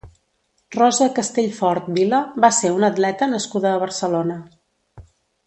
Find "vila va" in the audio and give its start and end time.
1.97-2.51